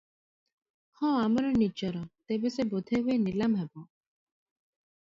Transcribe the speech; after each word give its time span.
ହଁ 1.01 1.11
ଆମର 1.25 1.51
ନିଜର- 1.59 2.03
ତେବେ 2.33 2.53
ସେ 2.57 2.67
ବୋଧେ 2.73 3.05
ହୁଏ 3.05 3.21
ନିଲାମ 3.29 3.63
ହେବ। 3.63 3.73